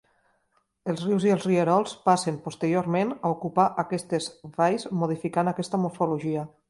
[0.93, 6.49] Els rius i els rierols passen, posteriorment, a ocupar aquestes valls, modificant aquesta morfologia.